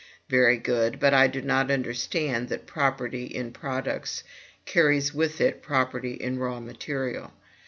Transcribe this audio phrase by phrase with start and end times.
[0.29, 4.23] Very good; but I do not understand that property in products
[4.65, 7.33] carries with it property in raw material.